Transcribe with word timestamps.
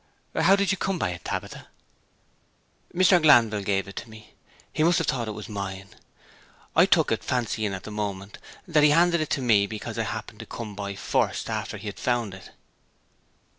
'But 0.33 0.45
how 0.45 0.55
did 0.55 0.71
you 0.71 0.79
come 0.79 0.97
by 0.97 1.11
it, 1.11 1.23
Tabitha?' 1.23 1.67
'Mr. 2.91 3.21
Glanville 3.21 3.61
gave 3.61 3.87
it 3.87 3.95
to 3.97 4.09
me; 4.09 4.33
he 4.73 4.81
must 4.81 4.97
have 4.97 5.05
thought 5.05 5.27
it 5.27 5.35
was 5.37 5.47
mine. 5.47 5.89
I 6.75 6.87
took 6.87 7.11
it, 7.11 7.23
fancying 7.23 7.75
at 7.75 7.83
the 7.83 7.91
moment 7.91 8.39
that 8.67 8.81
he 8.81 8.89
handed 8.89 9.21
it 9.21 9.29
to 9.29 9.43
me 9.43 9.67
because 9.67 9.99
I 9.99 10.03
happened 10.05 10.39
to 10.39 10.47
come 10.47 10.73
by 10.73 10.95
first 10.95 11.51
after 11.51 11.77
he 11.77 11.85
had 11.87 11.99
found 11.99 12.33
it.' 12.33 12.49